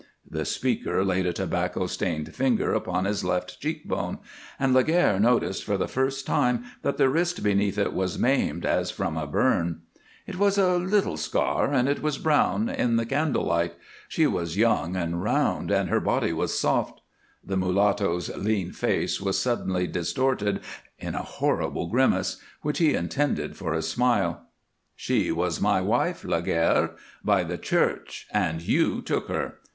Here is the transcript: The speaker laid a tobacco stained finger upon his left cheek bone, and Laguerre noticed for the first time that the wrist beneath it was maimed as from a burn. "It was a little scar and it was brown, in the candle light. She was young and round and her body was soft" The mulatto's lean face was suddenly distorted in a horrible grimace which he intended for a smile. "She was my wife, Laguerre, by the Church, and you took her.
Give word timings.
The 0.27 0.45
speaker 0.45 1.05
laid 1.05 1.27
a 1.27 1.33
tobacco 1.33 1.85
stained 1.85 2.33
finger 2.33 2.73
upon 2.73 3.05
his 3.05 3.23
left 3.23 3.59
cheek 3.59 3.87
bone, 3.87 4.17
and 4.59 4.73
Laguerre 4.73 5.19
noticed 5.19 5.63
for 5.63 5.77
the 5.77 5.87
first 5.87 6.25
time 6.25 6.63
that 6.81 6.97
the 6.97 7.07
wrist 7.07 7.43
beneath 7.43 7.77
it 7.77 7.93
was 7.93 8.17
maimed 8.17 8.65
as 8.65 8.89
from 8.89 9.15
a 9.15 9.27
burn. 9.27 9.81
"It 10.25 10.39
was 10.39 10.57
a 10.57 10.75
little 10.77 11.17
scar 11.17 11.71
and 11.71 11.87
it 11.87 12.01
was 12.01 12.17
brown, 12.17 12.67
in 12.67 12.95
the 12.95 13.05
candle 13.05 13.43
light. 13.45 13.75
She 14.07 14.25
was 14.25 14.57
young 14.57 14.95
and 14.95 15.21
round 15.21 15.69
and 15.69 15.87
her 15.89 15.99
body 15.99 16.33
was 16.33 16.57
soft" 16.57 16.99
The 17.45 17.55
mulatto's 17.55 18.35
lean 18.35 18.71
face 18.71 19.21
was 19.21 19.37
suddenly 19.37 19.85
distorted 19.85 20.61
in 20.97 21.13
a 21.13 21.21
horrible 21.21 21.85
grimace 21.89 22.41
which 22.63 22.79
he 22.79 22.95
intended 22.95 23.55
for 23.55 23.75
a 23.75 23.83
smile. 23.83 24.47
"She 24.95 25.31
was 25.31 25.61
my 25.61 25.79
wife, 25.79 26.23
Laguerre, 26.23 26.95
by 27.23 27.43
the 27.43 27.59
Church, 27.59 28.25
and 28.33 28.63
you 28.63 29.03
took 29.03 29.27
her. 29.27 29.59